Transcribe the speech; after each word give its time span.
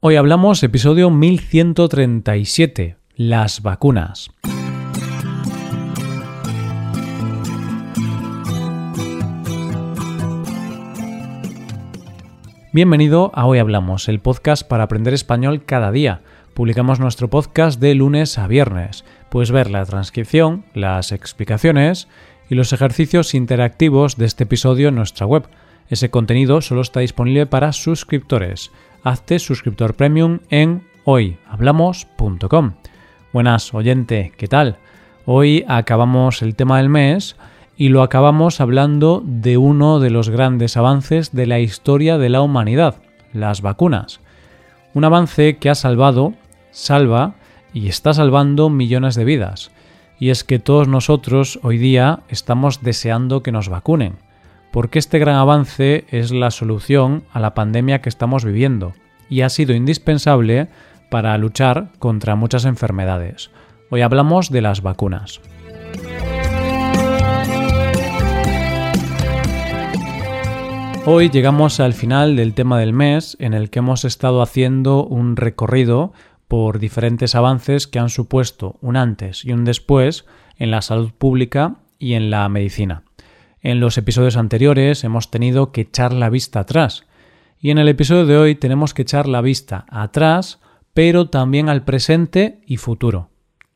Hoy 0.00 0.14
hablamos 0.14 0.62
episodio 0.62 1.10
1137, 1.10 2.98
las 3.16 3.62
vacunas. 3.62 4.30
Bienvenido 12.72 13.32
a 13.34 13.46
Hoy 13.46 13.58
Hablamos, 13.58 14.08
el 14.08 14.20
podcast 14.20 14.62
para 14.62 14.84
aprender 14.84 15.14
español 15.14 15.64
cada 15.64 15.90
día. 15.90 16.20
Publicamos 16.54 17.00
nuestro 17.00 17.26
podcast 17.26 17.80
de 17.80 17.96
lunes 17.96 18.38
a 18.38 18.46
viernes. 18.46 19.04
Puedes 19.30 19.50
ver 19.50 19.68
la 19.68 19.84
transcripción, 19.84 20.64
las 20.74 21.10
explicaciones 21.10 22.06
y 22.48 22.54
los 22.54 22.72
ejercicios 22.72 23.34
interactivos 23.34 24.16
de 24.16 24.26
este 24.26 24.44
episodio 24.44 24.90
en 24.90 24.94
nuestra 24.94 25.26
web. 25.26 25.48
Ese 25.88 26.10
contenido 26.10 26.60
solo 26.60 26.82
está 26.82 27.00
disponible 27.00 27.46
para 27.46 27.72
suscriptores 27.72 28.70
hazte 29.02 29.38
suscriptor 29.38 29.94
premium 29.94 30.40
en 30.50 30.82
hoyhablamos.com. 31.04 32.72
Buenas, 33.32 33.72
oyente, 33.74 34.32
¿qué 34.36 34.48
tal? 34.48 34.76
Hoy 35.24 35.64
acabamos 35.68 36.42
el 36.42 36.54
tema 36.54 36.78
del 36.78 36.88
mes 36.88 37.36
y 37.76 37.90
lo 37.90 38.02
acabamos 38.02 38.60
hablando 38.60 39.22
de 39.24 39.56
uno 39.56 40.00
de 40.00 40.10
los 40.10 40.30
grandes 40.30 40.76
avances 40.76 41.32
de 41.32 41.46
la 41.46 41.60
historia 41.60 42.18
de 42.18 42.28
la 42.28 42.42
humanidad, 42.42 42.96
las 43.32 43.62
vacunas. 43.62 44.20
Un 44.94 45.04
avance 45.04 45.56
que 45.58 45.70
ha 45.70 45.74
salvado, 45.74 46.34
salva 46.70 47.34
y 47.72 47.88
está 47.88 48.12
salvando 48.14 48.68
millones 48.68 49.14
de 49.14 49.24
vidas. 49.24 49.70
Y 50.18 50.30
es 50.30 50.42
que 50.42 50.58
todos 50.58 50.88
nosotros 50.88 51.60
hoy 51.62 51.78
día 51.78 52.20
estamos 52.28 52.82
deseando 52.82 53.42
que 53.42 53.52
nos 53.52 53.68
vacunen 53.68 54.16
porque 54.78 55.00
este 55.00 55.18
gran 55.18 55.34
avance 55.34 56.04
es 56.08 56.30
la 56.30 56.52
solución 56.52 57.24
a 57.32 57.40
la 57.40 57.52
pandemia 57.52 58.00
que 58.00 58.08
estamos 58.08 58.44
viviendo 58.44 58.94
y 59.28 59.40
ha 59.40 59.48
sido 59.48 59.74
indispensable 59.74 60.68
para 61.10 61.36
luchar 61.36 61.90
contra 61.98 62.36
muchas 62.36 62.64
enfermedades. 62.64 63.50
Hoy 63.90 64.02
hablamos 64.02 64.52
de 64.52 64.62
las 64.62 64.82
vacunas. 64.82 65.40
Hoy 71.06 71.28
llegamos 71.30 71.80
al 71.80 71.92
final 71.92 72.36
del 72.36 72.54
tema 72.54 72.78
del 72.78 72.92
mes 72.92 73.36
en 73.40 73.54
el 73.54 73.70
que 73.70 73.80
hemos 73.80 74.04
estado 74.04 74.42
haciendo 74.42 75.04
un 75.04 75.34
recorrido 75.34 76.12
por 76.46 76.78
diferentes 76.78 77.34
avances 77.34 77.88
que 77.88 77.98
han 77.98 78.10
supuesto 78.10 78.76
un 78.80 78.96
antes 78.96 79.44
y 79.44 79.50
un 79.50 79.64
después 79.64 80.24
en 80.56 80.70
la 80.70 80.82
salud 80.82 81.10
pública 81.18 81.78
y 81.98 82.12
en 82.12 82.30
la 82.30 82.48
medicina. 82.48 83.02
En 83.60 83.80
los 83.80 83.98
episodios 83.98 84.36
anteriores 84.36 85.02
hemos 85.02 85.30
tenido 85.30 85.72
que 85.72 85.82
echar 85.82 86.12
la 86.12 86.30
vista 86.30 86.60
atrás. 86.60 87.04
Y 87.58 87.70
en 87.70 87.78
el 87.78 87.88
episodio 87.88 88.24
de 88.24 88.36
hoy 88.36 88.54
tenemos 88.54 88.94
que 88.94 89.02
echar 89.02 89.26
la 89.26 89.40
vista 89.40 89.84
atrás, 89.90 90.60
pero 90.94 91.28
también 91.28 91.68
al 91.68 91.84
presente 91.84 92.60
y 92.66 92.76
futuro. 92.76 93.30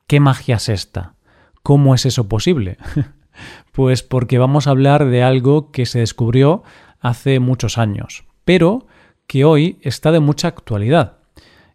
¿Qué 0.07 0.21
magia 0.21 0.57
es 0.57 0.69
esta? 0.69 1.15
¿Cómo 1.63 1.95
es 1.95 2.07
eso 2.07 2.29
posible? 2.29 2.79
pues 3.73 4.03
porque 4.03 4.39
vamos 4.39 4.67
a 4.67 4.71
hablar 4.71 5.07
de 5.07 5.25
algo 5.25 5.73
que 5.73 5.87
se 5.87 5.99
descubrió 5.99 6.63
hace 7.01 7.41
muchos 7.41 7.77
años, 7.77 8.25
pero 8.45 8.87
que 9.27 9.45
hoy 9.45 9.79
está 9.83 10.13
de 10.13 10.21
mucha 10.21 10.47
actualidad. 10.47 11.19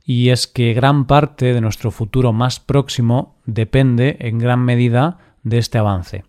Y 0.06 0.30
es 0.30 0.48
que 0.48 0.74
gran 0.74 1.08
parte 1.08 1.54
de 1.54 1.60
nuestro 1.60 1.92
futuro 1.92 2.32
más 2.32 2.62
próximo 2.62 3.36
depende 3.46 4.16
en 4.22 4.40
gran 4.40 4.64
medida 4.64 5.18
de 5.44 5.58
este 5.58 5.78
avance. 5.78 6.24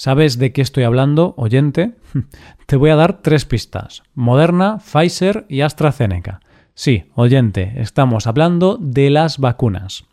¿Sabes 0.00 0.38
de 0.38 0.50
qué 0.54 0.62
estoy 0.62 0.84
hablando, 0.84 1.34
oyente? 1.36 1.92
Te 2.66 2.76
voy 2.76 2.88
a 2.88 2.96
dar 2.96 3.20
tres 3.20 3.44
pistas. 3.44 4.02
Moderna, 4.14 4.78
Pfizer 4.78 5.44
y 5.46 5.60
AstraZeneca. 5.60 6.40
Sí, 6.72 7.10
oyente, 7.16 7.74
estamos 7.76 8.26
hablando 8.26 8.78
de 8.80 9.10
las 9.10 9.36
vacunas. 9.36 10.06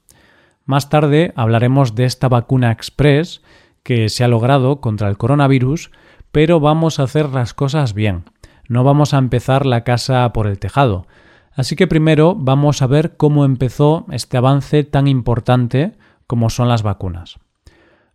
Más 0.66 0.90
tarde 0.90 1.32
hablaremos 1.38 1.96
de 1.96 2.04
esta 2.04 2.28
vacuna 2.28 2.74
express 2.74 3.42
que 3.82 4.10
se 4.10 4.26
ha 4.26 4.28
logrado 4.28 4.82
contra 4.82 5.08
el 5.08 5.18
coronavirus, 5.18 5.90
pero 6.34 6.60
vamos 6.60 7.00
a 7.00 7.04
hacer 7.04 7.30
las 7.30 7.54
cosas 7.54 7.94
bien. 7.94 8.26
No 8.68 8.84
vamos 8.84 9.14
a 9.14 9.20
empezar 9.20 9.66
la 9.66 9.86
casa 9.86 10.34
por 10.34 10.48
el 10.48 10.60
tejado. 10.60 11.08
Así 11.54 11.78
que 11.78 11.88
primero 11.88 12.36
vamos 12.36 12.82
a 12.82 12.88
ver 12.88 13.16
cómo 13.16 13.46
empezó 13.46 14.06
este 14.12 14.36
avance 14.36 14.84
tan 14.84 15.08
importante 15.08 15.94
como 16.28 16.50
son 16.50 16.68
las 16.68 16.84
vacunas. 16.84 17.40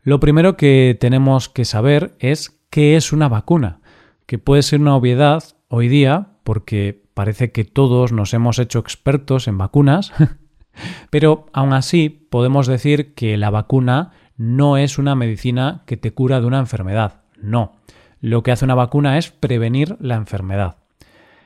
Lo 0.05 0.19
primero 0.19 0.57
que 0.57 0.97
tenemos 0.99 1.49
que 1.49 1.65
saber 1.65 2.17
es 2.19 2.59
qué 2.71 2.97
es 2.97 3.13
una 3.13 3.29
vacuna, 3.29 3.79
que 4.27 4.37
puede 4.37 4.63
ser 4.63 4.81
una 4.81 4.97
obviedad 4.97 5.45
hoy 5.69 5.87
día 5.87 6.31
porque 6.43 7.05
parece 7.15 7.53
que 7.53 7.65
todos 7.65 8.11
nos 8.11 8.35
hemos 8.35 8.59
hecho 8.59 8.81
expertos 8.81 9.47
en 9.47 9.59
vacunas, 9.59 10.13
pero 11.11 11.47
aún 11.53 11.73
así 11.73 12.09
podemos 12.09 12.67
decir 12.67 13.15
que 13.15 13.37
la 13.37 13.51
vacuna 13.51 14.11
no 14.37 14.77
es 14.77 14.99
una 14.99 15.15
medicina 15.15 15.85
que 15.87 15.97
te 15.97 16.13
cura 16.13 16.41
de 16.41 16.47
una 16.47 16.59
enfermedad, 16.59 17.21
no. 17.41 17.77
Lo 18.21 18.43
que 18.43 18.51
hace 18.51 18.65
una 18.65 18.75
vacuna 18.75 19.19
es 19.19 19.31
prevenir 19.31 19.97
la 20.01 20.17
enfermedad. 20.17 20.79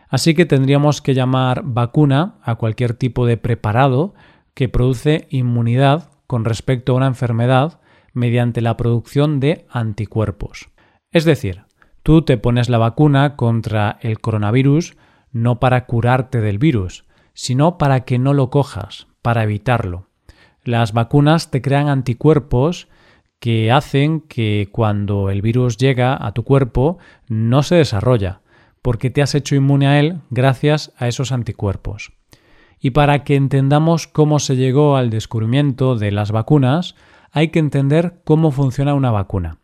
Así 0.08 0.34
que 0.34 0.46
tendríamos 0.46 1.02
que 1.02 1.12
llamar 1.12 1.60
vacuna 1.62 2.36
a 2.42 2.54
cualquier 2.54 2.94
tipo 2.94 3.26
de 3.26 3.36
preparado 3.36 4.14
que 4.54 4.70
produce 4.70 5.26
inmunidad 5.28 6.08
con 6.26 6.46
respecto 6.46 6.92
a 6.92 6.96
una 6.96 7.06
enfermedad 7.06 7.80
mediante 8.16 8.62
la 8.62 8.76
producción 8.78 9.40
de 9.40 9.66
anticuerpos. 9.68 10.70
Es 11.12 11.26
decir, 11.26 11.64
tú 12.02 12.22
te 12.22 12.38
pones 12.38 12.70
la 12.70 12.78
vacuna 12.78 13.36
contra 13.36 13.98
el 14.00 14.20
coronavirus 14.20 14.96
no 15.32 15.60
para 15.60 15.84
curarte 15.84 16.40
del 16.40 16.58
virus, 16.58 17.04
sino 17.34 17.76
para 17.76 18.06
que 18.06 18.18
no 18.18 18.32
lo 18.32 18.48
cojas, 18.48 19.06
para 19.20 19.42
evitarlo. 19.42 20.08
Las 20.64 20.94
vacunas 20.94 21.50
te 21.50 21.60
crean 21.60 21.88
anticuerpos 21.88 22.88
que 23.38 23.70
hacen 23.70 24.22
que 24.22 24.70
cuando 24.72 25.28
el 25.28 25.42
virus 25.42 25.76
llega 25.76 26.16
a 26.18 26.32
tu 26.32 26.42
cuerpo 26.42 26.96
no 27.28 27.62
se 27.62 27.74
desarrolla, 27.74 28.40
porque 28.80 29.10
te 29.10 29.20
has 29.20 29.34
hecho 29.34 29.56
inmune 29.56 29.88
a 29.88 30.00
él 30.00 30.20
gracias 30.30 30.94
a 30.96 31.06
esos 31.06 31.32
anticuerpos. 31.32 32.12
Y 32.80 32.90
para 32.90 33.24
que 33.24 33.36
entendamos 33.36 34.06
cómo 34.06 34.38
se 34.38 34.56
llegó 34.56 34.96
al 34.96 35.10
descubrimiento 35.10 35.96
de 35.96 36.12
las 36.12 36.32
vacunas, 36.32 36.94
hay 37.36 37.48
que 37.48 37.58
entender 37.58 38.14
cómo 38.24 38.50
funciona 38.50 38.94
una 38.94 39.10
vacuna. 39.10 39.58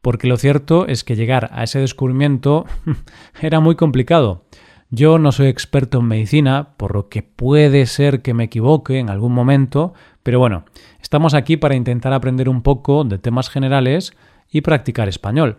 Porque 0.00 0.26
lo 0.26 0.36
cierto 0.36 0.88
es 0.88 1.04
que 1.04 1.14
llegar 1.14 1.50
a 1.52 1.62
ese 1.62 1.78
descubrimiento 1.78 2.66
era 3.40 3.60
muy 3.60 3.76
complicado. 3.76 4.44
Yo 4.90 5.20
no 5.20 5.30
soy 5.30 5.46
experto 5.46 6.00
en 6.00 6.06
medicina, 6.06 6.70
por 6.76 6.96
lo 6.96 7.08
que 7.08 7.22
puede 7.22 7.86
ser 7.86 8.22
que 8.22 8.34
me 8.34 8.44
equivoque 8.44 8.98
en 8.98 9.08
algún 9.08 9.32
momento, 9.34 9.94
pero 10.24 10.40
bueno, 10.40 10.64
estamos 11.00 11.34
aquí 11.34 11.56
para 11.56 11.76
intentar 11.76 12.12
aprender 12.12 12.48
un 12.48 12.60
poco 12.60 13.04
de 13.04 13.18
temas 13.18 13.50
generales 13.50 14.14
y 14.50 14.62
practicar 14.62 15.08
español. 15.08 15.58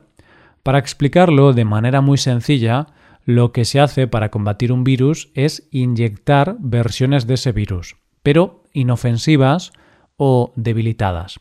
Para 0.64 0.80
explicarlo 0.80 1.54
de 1.54 1.64
manera 1.64 2.02
muy 2.02 2.18
sencilla, 2.18 2.88
lo 3.24 3.54
que 3.54 3.64
se 3.64 3.80
hace 3.80 4.08
para 4.08 4.32
combatir 4.32 4.74
un 4.74 4.84
virus 4.84 5.32
es 5.34 5.70
inyectar 5.72 6.58
versiones 6.60 7.26
de 7.26 7.36
ese 7.36 7.54
virus, 7.54 7.96
pero 8.22 8.64
inofensivas 8.74 9.72
o 10.18 10.52
debilitadas. 10.58 11.40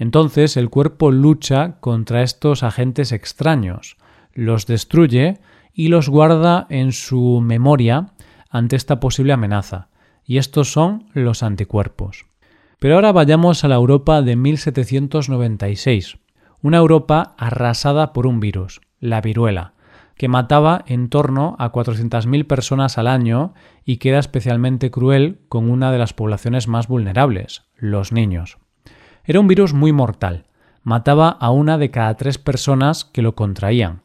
Entonces 0.00 0.56
el 0.56 0.70
cuerpo 0.70 1.10
lucha 1.10 1.76
contra 1.78 2.22
estos 2.22 2.62
agentes 2.62 3.12
extraños, 3.12 3.98
los 4.32 4.66
destruye 4.66 5.40
y 5.74 5.88
los 5.88 6.08
guarda 6.08 6.66
en 6.70 6.92
su 6.92 7.42
memoria 7.42 8.06
ante 8.48 8.76
esta 8.76 8.98
posible 8.98 9.34
amenaza, 9.34 9.88
y 10.24 10.38
estos 10.38 10.72
son 10.72 11.10
los 11.12 11.42
anticuerpos. 11.42 12.24
Pero 12.78 12.94
ahora 12.94 13.12
vayamos 13.12 13.62
a 13.62 13.68
la 13.68 13.74
Europa 13.74 14.22
de 14.22 14.36
1796, 14.36 16.16
una 16.62 16.78
Europa 16.78 17.34
arrasada 17.36 18.14
por 18.14 18.26
un 18.26 18.40
virus, 18.40 18.80
la 19.00 19.20
viruela, 19.20 19.74
que 20.16 20.28
mataba 20.28 20.82
en 20.86 21.10
torno 21.10 21.56
a 21.58 21.72
400.000 21.72 22.46
personas 22.46 22.96
al 22.96 23.06
año 23.06 23.52
y 23.84 23.98
que 23.98 24.08
era 24.08 24.18
especialmente 24.18 24.90
cruel 24.90 25.40
con 25.50 25.70
una 25.70 25.92
de 25.92 25.98
las 25.98 26.14
poblaciones 26.14 26.68
más 26.68 26.88
vulnerables, 26.88 27.64
los 27.76 28.12
niños. 28.12 28.56
Era 29.24 29.40
un 29.40 29.46
virus 29.46 29.72
muy 29.72 29.92
mortal. 29.92 30.44
Mataba 30.82 31.28
a 31.28 31.50
una 31.50 31.78
de 31.78 31.90
cada 31.90 32.14
tres 32.16 32.38
personas 32.38 33.04
que 33.04 33.22
lo 33.22 33.34
contraían, 33.34 34.02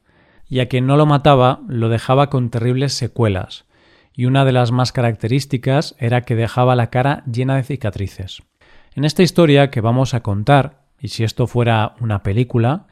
y 0.48 0.60
a 0.60 0.68
quien 0.68 0.86
no 0.86 0.98
lo 0.98 1.06
mataba 1.06 1.62
lo 1.68 1.90
dejaba 1.90 2.30
con 2.30 2.50
terribles 2.50 2.94
secuelas, 2.94 3.66
y 4.14 4.26
una 4.26 4.46
de 4.46 4.52
las 4.52 4.72
más 4.72 4.92
características 4.92 5.96
era 6.00 6.22
que 6.22 6.36
dejaba 6.36 6.76
la 6.76 6.90
cara 6.90 7.24
llena 7.32 7.56
de 7.56 7.64
cicatrices. 7.64 8.44
En 8.94 9.06
esta 9.06 9.24
historia 9.24 9.72
que 9.72 9.82
vamos 9.82 10.14
a 10.14 10.22
contar, 10.22 10.84
y 11.00 11.10
si 11.10 11.24
esto 11.24 11.48
fuera 11.48 11.96
una 12.00 12.24
película, 12.24 12.88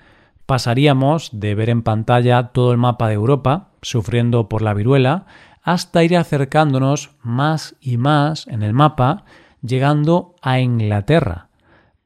pasaríamos 0.45 1.29
de 1.31 1.55
ver 1.55 1.69
en 1.69 1.83
pantalla 1.83 2.49
todo 2.49 2.71
el 2.71 2.77
mapa 2.77 3.07
de 3.07 3.13
Europa, 3.13 3.69
sufriendo 3.81 4.49
por 4.49 4.61
la 4.61 4.73
viruela, 4.73 5.25
hasta 5.61 6.03
ir 6.03 6.17
acercándonos 6.17 7.11
más 7.21 7.75
y 7.79 7.97
más 7.97 8.47
en 8.47 8.63
el 8.63 8.73
mapa, 8.73 9.23
llegando 9.61 10.35
a 10.41 10.59
Inglaterra, 10.59 11.47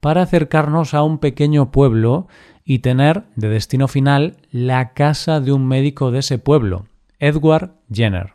para 0.07 0.21
acercarnos 0.21 0.93
a 0.93 1.03
un 1.03 1.17
pequeño 1.17 1.69
pueblo 1.69 2.29
y 2.63 2.79
tener 2.79 3.25
de 3.35 3.49
destino 3.49 3.89
final 3.89 4.37
la 4.51 4.93
casa 4.93 5.41
de 5.41 5.51
un 5.51 5.67
médico 5.67 6.11
de 6.11 6.19
ese 6.19 6.37
pueblo, 6.37 6.85
Edward 7.19 7.73
Jenner. 7.91 8.31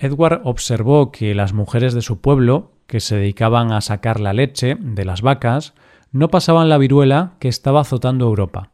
Edward 0.00 0.40
observó 0.42 1.12
que 1.12 1.32
las 1.36 1.52
mujeres 1.52 1.94
de 1.94 2.02
su 2.02 2.20
pueblo, 2.20 2.72
que 2.88 2.98
se 2.98 3.14
dedicaban 3.14 3.70
a 3.70 3.82
sacar 3.82 4.18
la 4.18 4.32
leche 4.32 4.76
de 4.80 5.04
las 5.04 5.22
vacas, 5.22 5.74
no 6.10 6.28
pasaban 6.28 6.68
la 6.68 6.76
viruela 6.76 7.34
que 7.38 7.46
estaba 7.46 7.82
azotando 7.82 8.26
Europa, 8.26 8.72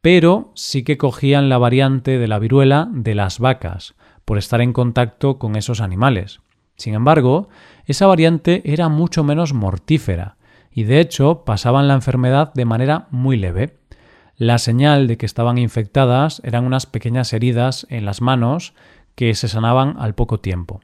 pero 0.00 0.52
sí 0.54 0.84
que 0.84 0.96
cogían 0.96 1.50
la 1.50 1.58
variante 1.58 2.16
de 2.16 2.28
la 2.28 2.38
viruela 2.38 2.88
de 2.90 3.14
las 3.14 3.40
vacas, 3.40 3.94
por 4.24 4.38
estar 4.38 4.62
en 4.62 4.72
contacto 4.72 5.38
con 5.38 5.54
esos 5.54 5.82
animales. 5.82 6.40
Sin 6.78 6.94
embargo, 6.94 7.50
esa 7.84 8.06
variante 8.06 8.62
era 8.64 8.88
mucho 8.88 9.22
menos 9.22 9.52
mortífera, 9.52 10.37
y 10.72 10.84
de 10.84 11.00
hecho 11.00 11.44
pasaban 11.44 11.88
la 11.88 11.94
enfermedad 11.94 12.52
de 12.54 12.64
manera 12.64 13.08
muy 13.10 13.36
leve. 13.36 13.76
La 14.36 14.58
señal 14.58 15.06
de 15.06 15.16
que 15.16 15.26
estaban 15.26 15.58
infectadas 15.58 16.40
eran 16.44 16.64
unas 16.64 16.86
pequeñas 16.86 17.32
heridas 17.32 17.86
en 17.90 18.04
las 18.04 18.20
manos 18.20 18.74
que 19.14 19.34
se 19.34 19.48
sanaban 19.48 19.96
al 19.98 20.14
poco 20.14 20.38
tiempo. 20.40 20.80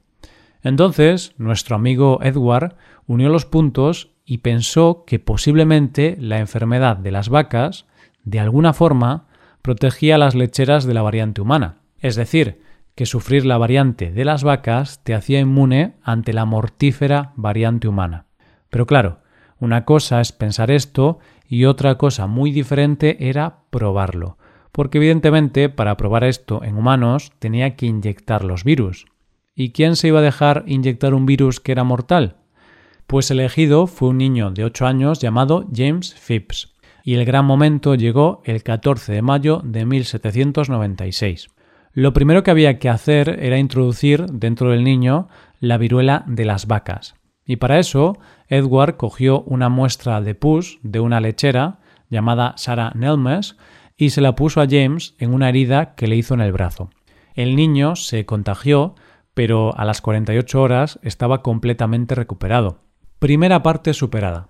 Entonces, 0.63 1.35
nuestro 1.39 1.77
amigo 1.77 2.19
Edward 2.23 2.75
unió 3.07 3.29
los 3.29 3.45
puntos 3.45 4.11
y 4.25 4.39
pensó 4.39 5.05
que 5.07 5.19
posiblemente 5.19 6.17
la 6.19 6.39
enfermedad 6.41 6.97
de 6.97 7.13
las 7.13 7.29
vacas, 7.29 7.87
de 8.25 8.41
alguna 8.41 8.73
forma, 8.73 9.27
protegía 9.63 10.17
a 10.17 10.19
las 10.19 10.35
lecheras 10.35 10.85
de 10.85 10.95
la 10.95 11.03
variante 11.03 11.41
humana. 11.41 11.77
Es 11.99 12.17
decir, 12.17 12.61
que 12.95 13.07
sufrir 13.07 13.45
la 13.45 13.59
variante 13.59 14.11
de 14.11 14.25
las 14.25 14.45
vacas 14.45 15.03
te 15.05 15.15
hacía 15.15 15.41
inmune 15.41 15.95
ante 16.03 16.33
la 16.33 16.45
mortífera 16.45 17.33
variante 17.37 17.89
humana. 17.89 18.27
Pero 18.71 18.87
claro, 18.87 19.19
una 19.61 19.85
cosa 19.85 20.21
es 20.21 20.33
pensar 20.33 20.71
esto 20.71 21.19
y 21.49 21.65
otra 21.65 21.97
cosa 21.97 22.27
muy 22.27 22.51
diferente 22.51 23.29
era 23.29 23.61
probarlo, 23.71 24.39
porque 24.73 24.99
evidentemente 24.99 25.69
para 25.69 25.97
probar 25.97 26.25
esto 26.25 26.63
en 26.65 26.77
humanos 26.77 27.33
tenía 27.39 27.77
que 27.77 27.87
inyectar 27.87 28.45
los 28.45 28.65
virus. 28.65 29.07
¿Y 29.55 29.71
quién 29.71 29.97
se 29.97 30.09
iba 30.09 30.19
a 30.19 30.23
dejar 30.23 30.65
inyectar 30.67 31.15
un 31.15 31.27
virus 31.27 31.61
que 31.61 31.73
era 31.73 31.85
mortal? 31.85 32.37
Pues 33.07 33.31
elegido 33.31 33.87
fue 33.87 34.09
un 34.09 34.19
niño 34.19 34.51
de 34.51 34.65
8 34.65 34.87
años 34.87 35.21
llamado 35.21 35.67
James 35.73 36.15
Phipps, 36.15 36.75
y 37.05 37.15
el 37.15 37.25
gran 37.25 37.45
momento 37.45 37.95
llegó 37.95 38.43
el 38.45 38.63
14 38.63 39.13
de 39.13 39.23
mayo 39.23 39.61
de 39.63 39.85
1796. 39.85 41.49
Lo 41.93 42.13
primero 42.13 42.43
que 42.43 42.51
había 42.51 42.79
que 42.79 42.89
hacer 42.89 43.39
era 43.41 43.59
introducir 43.59 44.27
dentro 44.27 44.71
del 44.71 44.83
niño 44.83 45.29
la 45.61 45.79
viruela 45.79 46.25
de 46.27 46.45
las 46.45 46.67
vacas. 46.67 47.15
Y 47.47 47.57
para 47.57 47.79
eso, 47.79 48.19
Edward 48.49 48.97
cogió 48.97 49.43
una 49.43 49.69
muestra 49.69 50.21
de 50.21 50.35
pus 50.35 50.79
de 50.83 51.01
una 51.01 51.21
lechera 51.21 51.81
llamada 52.09 52.55
Sarah 52.57 52.93
Nelmes 52.95 53.57
y 53.97 54.11
se 54.11 54.21
la 54.21 54.35
puso 54.35 54.61
a 54.61 54.67
James 54.69 55.15
en 55.19 55.35
una 55.35 55.49
herida 55.49 55.95
que 55.95 56.07
le 56.07 56.17
hizo 56.17 56.35
en 56.35 56.41
el 56.41 56.53
brazo. 56.53 56.91
El 57.35 57.57
niño 57.57 57.97
se 57.97 58.25
contagió, 58.27 58.95
pero 59.35 59.77
a 59.77 59.85
las 59.85 60.01
48 60.01 60.61
horas 60.61 60.99
estaba 61.03 61.43
completamente 61.43 62.15
recuperado. 62.15 62.79
Primera 63.19 63.63
parte 63.63 63.93
superada. 63.95 64.49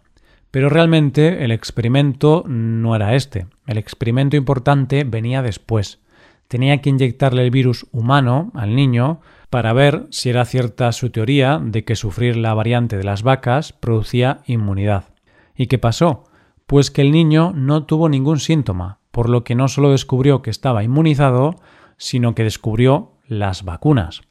Pero 0.50 0.68
realmente 0.68 1.44
el 1.44 1.50
experimento 1.50 2.44
no 2.46 2.94
era 2.94 3.14
este. 3.14 3.46
El 3.66 3.76
experimento 3.76 4.36
importante 4.36 5.04
venía 5.04 5.42
después 5.42 6.00
tenía 6.48 6.80
que 6.80 6.90
inyectarle 6.90 7.42
el 7.42 7.50
virus 7.50 7.86
humano 7.92 8.50
al 8.54 8.74
niño 8.74 9.20
para 9.54 9.72
ver 9.72 10.08
si 10.10 10.30
era 10.30 10.44
cierta 10.46 10.90
su 10.90 11.10
teoría 11.10 11.60
de 11.62 11.84
que 11.84 11.94
sufrir 11.94 12.36
la 12.36 12.54
variante 12.54 12.96
de 12.96 13.04
las 13.04 13.22
vacas 13.22 13.72
producía 13.72 14.40
inmunidad. 14.46 15.14
¿Y 15.54 15.68
qué 15.68 15.78
pasó? 15.78 16.24
Pues 16.66 16.90
que 16.90 17.02
el 17.02 17.12
niño 17.12 17.52
no 17.54 17.84
tuvo 17.84 18.08
ningún 18.08 18.40
síntoma, 18.40 18.98
por 19.12 19.30
lo 19.30 19.44
que 19.44 19.54
no 19.54 19.68
solo 19.68 19.92
descubrió 19.92 20.42
que 20.42 20.50
estaba 20.50 20.82
inmunizado, 20.82 21.54
sino 21.98 22.34
que 22.34 22.42
descubrió 22.42 23.12
las 23.28 23.62
vacunas. 23.62 24.22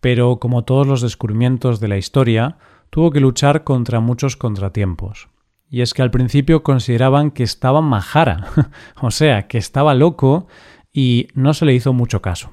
Pero 0.00 0.40
como 0.40 0.64
todos 0.64 0.84
los 0.84 1.00
descubrimientos 1.00 1.78
de 1.78 1.86
la 1.86 1.96
historia, 1.96 2.56
tuvo 2.90 3.12
que 3.12 3.20
luchar 3.20 3.62
contra 3.62 4.00
muchos 4.00 4.36
contratiempos. 4.36 5.28
Y 5.70 5.82
es 5.82 5.94
que 5.94 6.02
al 6.02 6.10
principio 6.10 6.64
consideraban 6.64 7.30
que 7.30 7.44
estaba 7.44 7.82
majara, 7.82 8.48
o 9.00 9.12
sea, 9.12 9.46
que 9.46 9.58
estaba 9.58 9.94
loco 9.94 10.48
y 10.92 11.28
no 11.34 11.54
se 11.54 11.66
le 11.66 11.72
hizo 11.72 11.92
mucho 11.92 12.20
caso. 12.20 12.50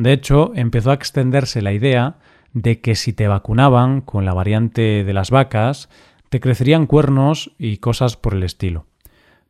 De 0.00 0.14
hecho, 0.14 0.52
empezó 0.54 0.92
a 0.92 0.94
extenderse 0.94 1.60
la 1.60 1.74
idea 1.74 2.16
de 2.54 2.80
que 2.80 2.94
si 2.94 3.12
te 3.12 3.28
vacunaban 3.28 4.00
con 4.00 4.24
la 4.24 4.32
variante 4.32 5.04
de 5.04 5.12
las 5.12 5.30
vacas, 5.30 5.90
te 6.30 6.40
crecerían 6.40 6.86
cuernos 6.86 7.52
y 7.58 7.76
cosas 7.76 8.16
por 8.16 8.32
el 8.32 8.42
estilo. 8.42 8.86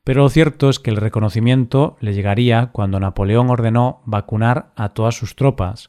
Pero 0.02 0.24
lo 0.24 0.28
cierto 0.28 0.68
es 0.68 0.80
que 0.80 0.90
el 0.90 0.96
reconocimiento 0.96 1.96
le 2.00 2.14
llegaría 2.14 2.70
cuando 2.72 2.98
Napoleón 2.98 3.48
ordenó 3.48 4.00
vacunar 4.06 4.72
a 4.74 4.88
todas 4.88 5.14
sus 5.14 5.36
tropas. 5.36 5.86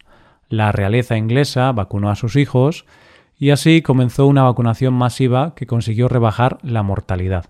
La 0.47 0.71
realeza 0.71 1.17
inglesa 1.17 1.71
vacunó 1.71 2.11
a 2.11 2.15
sus 2.15 2.35
hijos 2.35 2.85
y 3.39 3.49
así 3.49 3.81
comenzó 3.81 4.27
una 4.27 4.43
vacunación 4.43 4.93
masiva 4.93 5.55
que 5.55 5.65
consiguió 5.65 6.07
rebajar 6.07 6.59
la 6.61 6.83
mortalidad. 6.83 7.45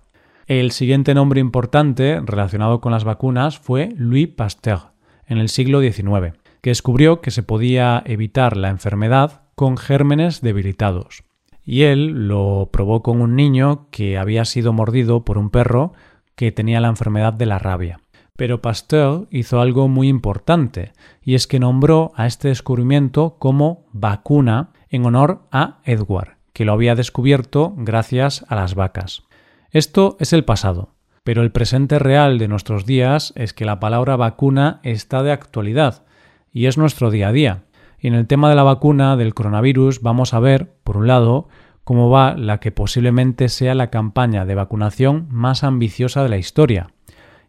El 0.47 0.71
siguiente 0.71 1.13
nombre 1.13 1.41
importante 1.41 2.21
relacionado 2.23 2.79
con 2.79 2.93
las 2.93 3.03
vacunas 3.03 3.59
fue 3.59 3.89
Louis 3.97 4.29
Pasteur, 4.29 4.91
en 5.27 5.39
el 5.39 5.49
siglo 5.49 5.81
XIX, 5.81 6.40
que 6.61 6.69
descubrió 6.69 7.21
que 7.21 7.31
se 7.31 7.43
podía 7.43 8.01
evitar 8.05 8.55
la 8.55 8.69
enfermedad 8.69 9.43
con 9.55 9.77
gérmenes 9.77 10.41
debilitados. 10.41 11.23
Y 11.63 11.83
él 11.83 12.27
lo 12.27 12.69
probó 12.71 13.03
con 13.03 13.21
un 13.21 13.35
niño 13.35 13.87
que 13.91 14.17
había 14.17 14.45
sido 14.45 14.73
mordido 14.73 15.25
por 15.25 15.37
un 15.37 15.49
perro 15.49 15.93
que 16.35 16.51
tenía 16.51 16.79
la 16.79 16.87
enfermedad 16.87 17.33
de 17.33 17.45
la 17.45 17.59
rabia. 17.59 17.99
Pero 18.35 18.61
Pasteur 18.61 19.27
hizo 19.29 19.61
algo 19.61 19.87
muy 19.87 20.07
importante, 20.07 20.93
y 21.21 21.35
es 21.35 21.45
que 21.45 21.59
nombró 21.59 22.11
a 22.15 22.25
este 22.25 22.47
descubrimiento 22.47 23.35
como 23.37 23.85
vacuna 23.91 24.71
en 24.89 25.05
honor 25.05 25.47
a 25.51 25.79
Edward, 25.83 26.37
que 26.53 26.65
lo 26.65 26.73
había 26.73 26.95
descubierto 26.95 27.73
gracias 27.77 28.45
a 28.47 28.55
las 28.55 28.73
vacas. 28.73 29.23
Esto 29.69 30.17
es 30.19 30.33
el 30.33 30.43
pasado, 30.43 30.95
pero 31.23 31.43
el 31.43 31.51
presente 31.51 31.99
real 31.99 32.39
de 32.39 32.47
nuestros 32.47 32.85
días 32.85 33.33
es 33.35 33.53
que 33.53 33.65
la 33.65 33.79
palabra 33.79 34.15
vacuna 34.15 34.79
está 34.83 35.21
de 35.21 35.31
actualidad 35.31 36.03
y 36.51 36.65
es 36.65 36.77
nuestro 36.77 37.11
día 37.11 37.29
a 37.29 37.31
día. 37.31 37.63
Y 37.99 38.07
en 38.07 38.13
el 38.13 38.27
tema 38.27 38.49
de 38.49 38.55
la 38.55 38.63
vacuna 38.63 39.15
del 39.15 39.33
coronavirus 39.33 40.01
vamos 40.01 40.33
a 40.33 40.39
ver, 40.39 40.73
por 40.83 40.97
un 40.97 41.07
lado, 41.07 41.47
cómo 41.83 42.09
va 42.09 42.35
la 42.35 42.59
que 42.59 42.71
posiblemente 42.71 43.49
sea 43.49 43.75
la 43.75 43.89
campaña 43.89 44.45
de 44.45 44.55
vacunación 44.55 45.27
más 45.29 45.63
ambiciosa 45.63 46.23
de 46.23 46.29
la 46.29 46.37
historia. 46.37 46.91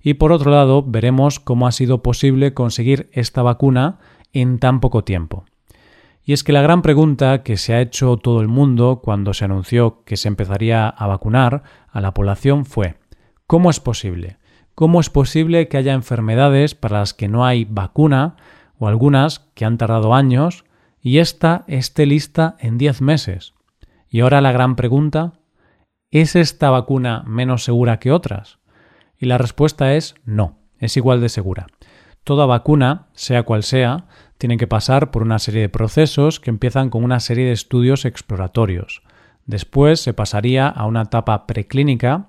Y 0.03 0.15
por 0.15 0.33
otro 0.33 0.51
lado, 0.51 0.83
veremos 0.83 1.41
cómo 1.41 1.67
ha 1.67 1.73
sido 1.73 2.03
posible 2.03 2.55
conseguir 2.55 3.09
esta 3.13 3.43
vacuna 3.43 3.99
en 4.33 4.59
tan 4.59 4.81
poco 4.81 5.05
tiempo. 5.05 5.45
Y 6.25 6.33
es 6.33 6.45
que 6.45 6.53
la 6.53 6.63
gran 6.63 6.83
pregunta 6.83 7.43
que 7.43 7.57
se 7.57 7.75
ha 7.75 7.81
hecho 7.81 8.17
todo 8.17 8.41
el 8.41 8.49
mundo 8.49 9.01
cuando 9.03 9.35
se 9.35 9.45
anunció 9.45 10.05
que 10.05 10.17
se 10.17 10.29
empezaría 10.29 10.89
a 10.89 11.07
vacunar 11.07 11.63
a 11.91 12.01
la 12.01 12.15
población 12.15 12.65
fue 12.65 12.97
¿Cómo 13.47 13.71
es 13.71 13.81
posible? 13.81 14.39
¿Cómo 14.75 15.01
es 15.01 15.11
posible 15.11 15.69
que 15.69 15.77
haya 15.77 15.93
enfermedades 15.93 16.75
para 16.75 17.01
las 17.01 17.13
que 17.13 17.29
no 17.29 17.45
hay 17.45 17.65
vacuna 17.65 18.37
o 18.79 18.89
algunas 18.89 19.41
que 19.55 19.65
han 19.65 19.79
tardado 19.79 20.15
años 20.15 20.65
y 21.01 21.19
esta 21.19 21.65
esté 21.67 22.07
lista 22.07 22.57
en 22.59 22.79
10 22.79 23.01
meses? 23.01 23.55
Y 24.09 24.21
ahora 24.21 24.41
la 24.41 24.53
gran 24.53 24.77
pregunta, 24.77 25.33
¿es 26.11 26.37
esta 26.37 26.71
vacuna 26.71 27.25
menos 27.27 27.65
segura 27.65 27.99
que 27.99 28.13
otras? 28.13 28.59
Y 29.19 29.27
la 29.27 29.39
respuesta 29.39 29.95
es 29.95 30.15
no, 30.25 30.59
es 30.79 30.97
igual 30.97 31.21
de 31.21 31.29
segura. 31.29 31.67
Toda 32.25 32.47
vacuna, 32.47 33.09
sea 33.15 33.43
cual 33.43 33.63
sea, 33.63 34.07
tiene 34.39 34.57
que 34.57 34.67
pasar 34.67 35.11
por 35.11 35.23
una 35.23 35.39
serie 35.39 35.63
de 35.63 35.69
procesos 35.69 36.41
que 36.41 36.51
empiezan 36.51 36.91
con 36.91 37.05
una 37.05 37.21
serie 37.21 37.47
de 37.47 37.53
estudios 37.53 38.05
exploratorios. 38.05 39.03
Después 39.47 40.01
se 40.01 40.15
pasaría 40.15 40.69
a 40.69 40.87
una 40.87 41.03
etapa 41.03 41.47
preclínica 41.47 42.29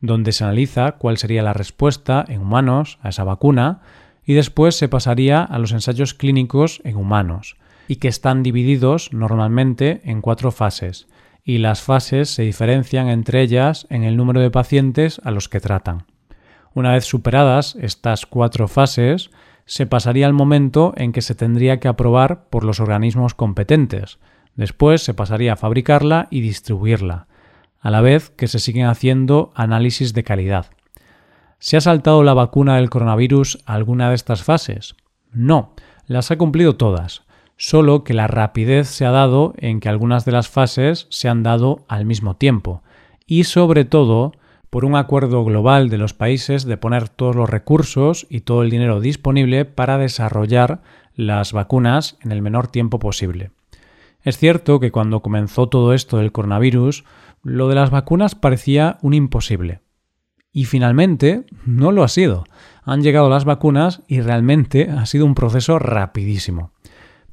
donde 0.00 0.32
se 0.32 0.44
analiza 0.44 0.92
cuál 0.92 1.16
sería 1.16 1.42
la 1.42 1.52
respuesta 1.52 2.24
en 2.28 2.40
humanos 2.42 2.98
a 3.02 3.08
esa 3.08 3.24
vacuna 3.24 3.80
y 4.24 4.34
después 4.34 4.76
se 4.76 4.88
pasaría 4.88 5.42
a 5.42 5.58
los 5.58 5.72
ensayos 5.72 6.14
clínicos 6.14 6.80
en 6.84 6.96
humanos, 6.96 7.56
y 7.88 7.96
que 7.96 8.08
están 8.08 8.42
divididos 8.42 9.12
normalmente 9.12 10.00
en 10.04 10.20
cuatro 10.20 10.50
fases, 10.50 11.06
y 11.44 11.58
las 11.58 11.82
fases 11.82 12.30
se 12.30 12.42
diferencian 12.42 13.08
entre 13.08 13.42
ellas 13.42 13.86
en 13.90 14.04
el 14.04 14.16
número 14.16 14.40
de 14.40 14.50
pacientes 14.50 15.20
a 15.24 15.30
los 15.30 15.48
que 15.48 15.60
tratan. 15.60 16.06
Una 16.72 16.92
vez 16.92 17.04
superadas 17.04 17.76
estas 17.80 18.26
cuatro 18.26 18.66
fases, 18.66 19.30
se 19.66 19.86
pasaría 19.86 20.26
al 20.26 20.32
momento 20.32 20.92
en 20.96 21.12
que 21.12 21.22
se 21.22 21.34
tendría 21.34 21.80
que 21.80 21.88
aprobar 21.88 22.48
por 22.48 22.64
los 22.64 22.80
organismos 22.80 23.34
competentes. 23.34 24.18
Después 24.56 25.02
se 25.02 25.14
pasaría 25.14 25.54
a 25.54 25.56
fabricarla 25.56 26.28
y 26.30 26.40
distribuirla 26.40 27.28
a 27.84 27.90
la 27.90 28.00
vez 28.00 28.30
que 28.30 28.48
se 28.48 28.60
siguen 28.60 28.86
haciendo 28.86 29.52
análisis 29.54 30.14
de 30.14 30.24
calidad. 30.24 30.66
¿Se 31.64 31.78
ha 31.78 31.80
saltado 31.80 32.22
la 32.22 32.34
vacuna 32.34 32.76
del 32.76 32.90
coronavirus 32.90 33.58
alguna 33.64 34.10
de 34.10 34.16
estas 34.16 34.42
fases? 34.42 34.96
No, 35.32 35.72
las 36.06 36.30
ha 36.30 36.36
cumplido 36.36 36.76
todas, 36.76 37.22
solo 37.56 38.04
que 38.04 38.12
la 38.12 38.26
rapidez 38.26 38.86
se 38.86 39.06
ha 39.06 39.10
dado 39.10 39.54
en 39.56 39.80
que 39.80 39.88
algunas 39.88 40.26
de 40.26 40.32
las 40.32 40.50
fases 40.50 41.06
se 41.08 41.30
han 41.30 41.42
dado 41.42 41.86
al 41.88 42.04
mismo 42.04 42.36
tiempo, 42.36 42.82
y 43.26 43.44
sobre 43.44 43.86
todo 43.86 44.32
por 44.68 44.84
un 44.84 44.94
acuerdo 44.94 45.42
global 45.42 45.88
de 45.88 45.96
los 45.96 46.12
países 46.12 46.66
de 46.66 46.76
poner 46.76 47.08
todos 47.08 47.34
los 47.34 47.48
recursos 47.48 48.26
y 48.28 48.42
todo 48.42 48.62
el 48.62 48.68
dinero 48.68 49.00
disponible 49.00 49.64
para 49.64 49.96
desarrollar 49.96 50.82
las 51.14 51.54
vacunas 51.54 52.18
en 52.20 52.32
el 52.32 52.42
menor 52.42 52.68
tiempo 52.68 52.98
posible. 52.98 53.52
Es 54.22 54.36
cierto 54.36 54.80
que 54.80 54.92
cuando 54.92 55.20
comenzó 55.20 55.70
todo 55.70 55.94
esto 55.94 56.18
del 56.18 56.30
coronavirus, 56.30 57.06
lo 57.42 57.68
de 57.70 57.74
las 57.74 57.88
vacunas 57.88 58.34
parecía 58.34 58.98
un 59.00 59.14
imposible. 59.14 59.80
Y 60.54 60.64
finalmente 60.64 61.44
no 61.66 61.92
lo 61.92 62.04
ha 62.04 62.08
sido. 62.08 62.44
Han 62.84 63.02
llegado 63.02 63.28
las 63.28 63.44
vacunas 63.44 64.02
y 64.06 64.22
realmente 64.22 64.88
ha 64.88 65.04
sido 65.04 65.26
un 65.26 65.34
proceso 65.34 65.78
rapidísimo. 65.78 66.70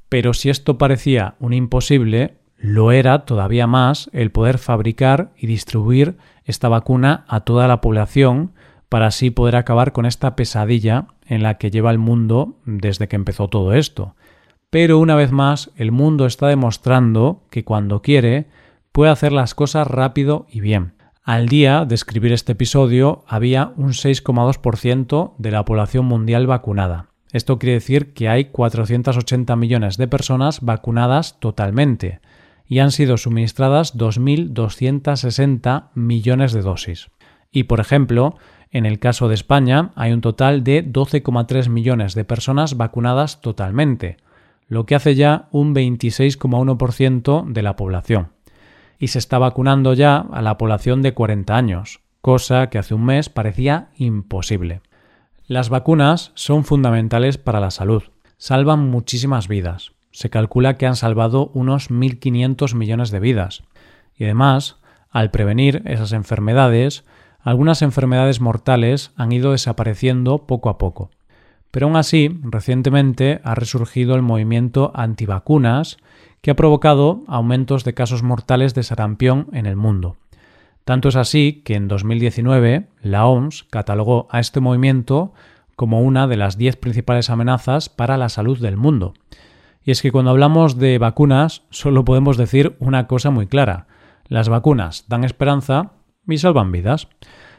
Pero 0.09 0.33
si 0.33 0.49
esto 0.49 0.77
parecía 0.77 1.35
un 1.39 1.53
imposible, 1.53 2.39
lo 2.57 2.91
era 2.91 3.25
todavía 3.25 3.67
más 3.67 4.09
el 4.11 4.31
poder 4.31 4.57
fabricar 4.57 5.31
y 5.37 5.47
distribuir 5.47 6.17
esta 6.45 6.67
vacuna 6.67 7.23
a 7.27 7.41
toda 7.41 7.67
la 7.67 7.79
población 7.79 8.53
para 8.89 9.07
así 9.07 9.29
poder 9.29 9.55
acabar 9.55 9.93
con 9.93 10.05
esta 10.05 10.35
pesadilla 10.35 11.05
en 11.25 11.43
la 11.43 11.59
que 11.59 11.71
lleva 11.71 11.91
el 11.91 11.99
mundo 11.99 12.57
desde 12.65 13.07
que 13.07 13.15
empezó 13.15 13.47
todo 13.47 13.73
esto. 13.73 14.15
Pero 14.71 14.97
una 14.97 15.15
vez 15.15 15.31
más, 15.31 15.69
el 15.75 15.91
mundo 15.91 16.25
está 16.25 16.47
demostrando 16.47 17.43
que 17.51 17.63
cuando 17.63 18.01
quiere 18.01 18.47
puede 18.91 19.11
hacer 19.11 19.31
las 19.31 19.53
cosas 19.53 19.87
rápido 19.87 20.47
y 20.49 20.59
bien. 20.59 20.93
Al 21.23 21.47
día 21.47 21.85
de 21.85 21.93
escribir 21.93 22.33
este 22.33 22.53
episodio 22.53 23.23
había 23.27 23.73
un 23.77 23.89
6,2% 23.89 25.35
de 25.37 25.51
la 25.51 25.65
población 25.65 26.05
mundial 26.05 26.47
vacunada. 26.47 27.09
Esto 27.31 27.59
quiere 27.59 27.75
decir 27.75 28.13
que 28.13 28.27
hay 28.27 28.45
480 28.45 29.55
millones 29.55 29.97
de 29.97 30.07
personas 30.07 30.61
vacunadas 30.61 31.39
totalmente 31.39 32.21
y 32.65 32.79
han 32.79 32.89
sido 32.89 33.17
suministradas 33.17 33.95
2.260 33.95 35.89
millones 35.93 36.53
de 36.53 36.61
dosis. 36.63 37.11
Y, 37.51 37.63
por 37.63 37.79
ejemplo, 37.79 38.35
en 38.71 38.87
el 38.87 38.97
caso 38.97 39.27
de 39.27 39.35
España 39.35 39.91
hay 39.95 40.13
un 40.13 40.21
total 40.21 40.63
de 40.63 40.83
12,3 40.83 41.69
millones 41.69 42.15
de 42.15 42.25
personas 42.25 42.77
vacunadas 42.77 43.41
totalmente, 43.41 44.17
lo 44.67 44.87
que 44.87 44.95
hace 44.95 45.13
ya 45.13 45.49
un 45.51 45.75
26,1% 45.75 47.45
de 47.45 47.61
la 47.61 47.75
población. 47.75 48.40
Y 49.01 49.07
se 49.07 49.17
está 49.17 49.39
vacunando 49.39 49.95
ya 49.95 50.17
a 50.31 50.43
la 50.43 50.59
población 50.59 51.01
de 51.01 51.15
40 51.15 51.57
años, 51.57 52.01
cosa 52.21 52.69
que 52.69 52.77
hace 52.77 52.93
un 52.93 53.03
mes 53.03 53.29
parecía 53.29 53.87
imposible. 53.95 54.81
Las 55.47 55.69
vacunas 55.69 56.31
son 56.35 56.65
fundamentales 56.65 57.39
para 57.39 57.59
la 57.59 57.71
salud, 57.71 58.03
salvan 58.37 58.91
muchísimas 58.91 59.47
vidas. 59.47 59.93
Se 60.11 60.29
calcula 60.29 60.77
que 60.77 60.85
han 60.85 60.95
salvado 60.95 61.49
unos 61.55 61.89
1.500 61.89 62.75
millones 62.75 63.09
de 63.09 63.19
vidas. 63.19 63.63
Y 64.15 64.25
además, 64.25 64.77
al 65.09 65.31
prevenir 65.31 65.81
esas 65.85 66.11
enfermedades, 66.11 67.03
algunas 67.39 67.81
enfermedades 67.81 68.39
mortales 68.39 69.13
han 69.15 69.31
ido 69.31 69.53
desapareciendo 69.53 70.45
poco 70.45 70.69
a 70.69 70.77
poco. 70.77 71.09
Pero 71.71 71.87
aún 71.87 71.95
así, 71.95 72.39
recientemente 72.43 73.41
ha 73.43 73.55
resurgido 73.55 74.13
el 74.13 74.21
movimiento 74.21 74.91
antivacunas 74.93 75.97
que 76.41 76.51
ha 76.51 76.55
provocado 76.55 77.21
aumentos 77.27 77.83
de 77.83 77.93
casos 77.93 78.23
mortales 78.23 78.73
de 78.73 78.83
sarampión 78.83 79.47
en 79.53 79.65
el 79.65 79.75
mundo. 79.75 80.17
Tanto 80.85 81.09
es 81.09 81.15
así 81.15 81.61
que 81.63 81.75
en 81.75 81.87
2019 81.87 82.87
la 83.01 83.27
OMS 83.27 83.65
catalogó 83.69 84.27
a 84.31 84.39
este 84.39 84.59
movimiento 84.59 85.33
como 85.75 86.01
una 86.01 86.27
de 86.27 86.37
las 86.37 86.57
diez 86.57 86.75
principales 86.75 87.29
amenazas 87.29 87.89
para 87.89 88.17
la 88.17 88.29
salud 88.29 88.59
del 88.59 88.77
mundo. 88.77 89.13
Y 89.83 89.91
es 89.91 90.01
que 90.01 90.11
cuando 90.11 90.31
hablamos 90.31 90.77
de 90.77 90.97
vacunas 90.97 91.63
solo 91.69 92.05
podemos 92.05 92.37
decir 92.37 92.75
una 92.79 93.07
cosa 93.07 93.29
muy 93.29 93.47
clara. 93.47 93.87
Las 94.27 94.49
vacunas 94.49 95.05
dan 95.07 95.23
esperanza 95.23 95.93
y 96.27 96.37
salvan 96.37 96.71
vidas. 96.71 97.07